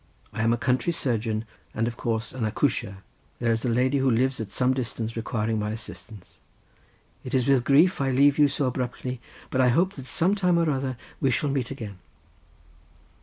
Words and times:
I 0.33 0.41
am 0.41 0.51
a 0.51 0.57
country 0.57 0.91
surgeon, 0.91 1.45
and 1.75 1.87
of 1.87 1.95
course 1.95 2.33
an 2.33 2.43
accoucheur. 2.43 3.03
There 3.37 3.51
is 3.51 3.63
a 3.65 3.69
lady 3.69 3.99
who 3.99 4.09
lives 4.09 4.41
at 4.41 4.49
some 4.49 4.73
distance, 4.73 5.15
requiring 5.15 5.59
my 5.59 5.69
assistance. 5.69 6.39
It 7.23 7.35
is 7.35 7.45
with 7.47 7.63
grief 7.63 8.01
I 8.01 8.09
leave 8.09 8.39
you 8.39 8.47
so 8.47 8.65
abruptly, 8.65 9.21
but 9.51 9.61
I 9.61 9.69
hope 9.69 9.93
that 9.93 10.07
some 10.07 10.33
time 10.33 10.57
or 10.57 10.71
other 10.71 10.97
we 11.19 11.29
shall 11.29 11.51
meet 11.51 11.69
again." 11.69 11.99